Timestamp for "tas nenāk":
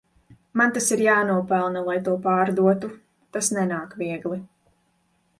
3.37-3.93